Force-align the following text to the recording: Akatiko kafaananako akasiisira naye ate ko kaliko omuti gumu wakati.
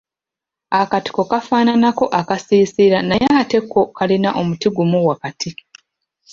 Akatiko 0.81 1.21
kafaananako 1.31 2.05
akasiisira 2.19 2.99
naye 3.07 3.27
ate 3.41 3.57
ko 3.71 3.79
kaliko 3.97 4.29
omuti 4.41 4.67
gumu 4.75 4.97
wakati. 5.09 5.49